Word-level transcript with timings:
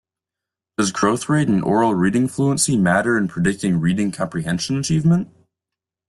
Does 0.79 0.91
growth 0.91 1.29
rate 1.29 1.47
in 1.47 1.61
oral 1.61 1.93
reading 1.93 2.27
fluency 2.27 2.75
matter 2.75 3.19
in 3.19 3.27
predicting 3.27 3.79
reading 3.79 4.11
comprehension 4.11 4.79
achievement? 4.79 5.29